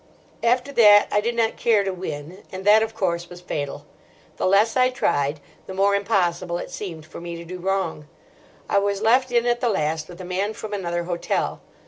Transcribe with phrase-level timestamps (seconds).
[0.41, 3.85] After that I did not care to win; and that of course was fatal.
[4.37, 8.07] The less I tried, the more impossible it seemed for me to do wrong.
[8.67, 11.61] I was left in at the last with a man from another hotel.